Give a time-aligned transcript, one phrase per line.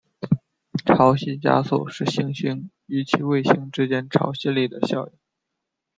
[0.83, 5.13] 潮汐加速是行星与其卫星之间潮汐力的效应。